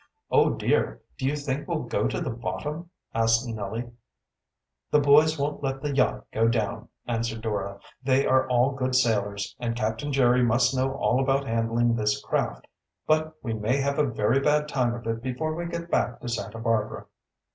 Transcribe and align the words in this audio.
"Oh, 0.31 0.49
dear! 0.55 0.99
do 1.19 1.27
you 1.27 1.35
think 1.35 1.67
we'll 1.67 1.83
go 1.83 2.07
to 2.07 2.19
the 2.19 2.31
bottom?" 2.31 2.89
asked 3.13 3.47
Nellie. 3.47 3.91
"The 4.89 4.99
boys 4.99 5.37
won't 5.37 5.61
let 5.61 5.79
the 5.83 5.93
yacht 5.95 6.25
go 6.31 6.47
down," 6.47 6.89
answered 7.05 7.41
Dora. 7.43 7.79
"They 8.01 8.25
are 8.25 8.49
all 8.49 8.71
good 8.71 8.95
sailors, 8.95 9.55
and 9.59 9.75
Captain 9.75 10.11
Jerry 10.11 10.41
must 10.41 10.75
know 10.75 10.93
all 10.93 11.21
about 11.21 11.45
handling 11.45 11.93
this 11.93 12.19
craft. 12.19 12.65
But 13.05 13.35
we 13.43 13.53
may 13.53 13.77
have 13.77 13.99
a 13.99 14.07
very 14.11 14.39
bad 14.39 14.67
time 14.67 14.95
of 14.95 15.05
it 15.05 15.21
before 15.21 15.53
we 15.53 15.67
get 15.67 15.91
back 15.91 16.19
to 16.21 16.27
Santa 16.29 16.57
Barbara." 16.57 17.05